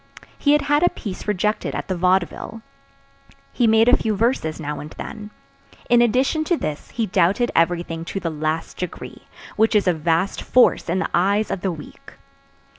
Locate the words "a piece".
0.81-1.27